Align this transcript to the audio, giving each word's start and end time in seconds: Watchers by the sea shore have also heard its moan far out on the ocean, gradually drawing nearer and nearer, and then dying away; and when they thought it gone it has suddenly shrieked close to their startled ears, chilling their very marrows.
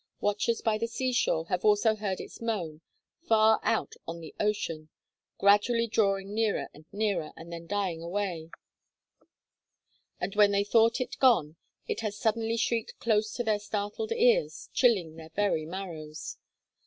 Watchers 0.19 0.61
by 0.63 0.79
the 0.79 0.87
sea 0.87 1.13
shore 1.13 1.45
have 1.49 1.63
also 1.63 1.93
heard 1.93 2.19
its 2.19 2.41
moan 2.41 2.81
far 3.27 3.59
out 3.61 3.93
on 4.07 4.19
the 4.19 4.33
ocean, 4.39 4.89
gradually 5.37 5.85
drawing 5.85 6.33
nearer 6.33 6.69
and 6.73 6.85
nearer, 6.91 7.31
and 7.35 7.53
then 7.53 7.67
dying 7.67 8.01
away; 8.01 8.49
and 10.19 10.33
when 10.35 10.49
they 10.49 10.63
thought 10.63 10.99
it 11.01 11.19
gone 11.19 11.55
it 11.87 11.99
has 11.99 12.17
suddenly 12.17 12.57
shrieked 12.57 12.97
close 12.97 13.31
to 13.33 13.43
their 13.43 13.59
startled 13.59 14.11
ears, 14.11 14.69
chilling 14.73 15.17
their 15.17 15.29
very 15.35 15.67
marrows. 15.67 16.37